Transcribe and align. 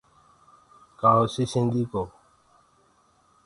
ڪآ 0.99 1.11
هوسيٚ 1.19 1.51
سنڌي 1.53 1.83
ڪو 1.91 2.03